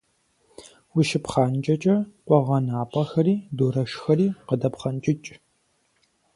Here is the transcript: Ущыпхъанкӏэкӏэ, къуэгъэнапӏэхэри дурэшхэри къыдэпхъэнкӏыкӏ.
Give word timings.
Ущыпхъанкӏэкӏэ, 0.97 1.95
къуэгъэнапӏэхэри 2.25 3.35
дурэшхэри 3.57 4.27
къыдэпхъэнкӏыкӏ. 4.47 5.29